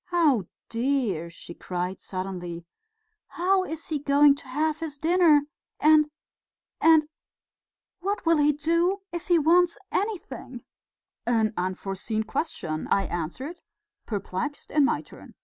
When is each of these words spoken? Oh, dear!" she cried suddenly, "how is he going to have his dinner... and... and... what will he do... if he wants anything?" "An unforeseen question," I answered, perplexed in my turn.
Oh, 0.11 0.45
dear!" 0.67 1.29
she 1.29 1.53
cried 1.53 2.01
suddenly, 2.01 2.65
"how 3.27 3.63
is 3.63 3.89
he 3.89 3.99
going 3.99 4.33
to 4.37 4.47
have 4.47 4.79
his 4.79 4.97
dinner... 4.97 5.41
and... 5.79 6.09
and... 6.81 7.05
what 7.99 8.25
will 8.25 8.37
he 8.37 8.51
do... 8.51 9.01
if 9.11 9.27
he 9.27 9.37
wants 9.37 9.77
anything?" 9.91 10.63
"An 11.27 11.53
unforeseen 11.55 12.23
question," 12.23 12.87
I 12.89 13.03
answered, 13.03 13.61
perplexed 14.07 14.71
in 14.71 14.85
my 14.85 15.03
turn. 15.03 15.35